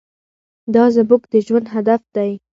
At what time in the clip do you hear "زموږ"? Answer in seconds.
0.95-1.21